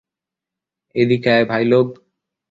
এদিকে 0.95 1.29
আয়, 1.33 1.45
ভাইলোগ। 1.45 1.87